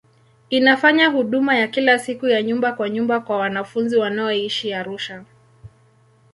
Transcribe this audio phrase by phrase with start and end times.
[0.49, 5.23] Inafanya huduma ya kila siku ya nyumba kwa nyumba kwa wanafunzi wanaoishi Arusha.